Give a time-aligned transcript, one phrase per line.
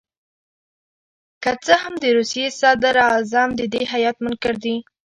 [1.43, 4.75] که څه هم د روسیې صدراعظم د دې هیات منکر دي.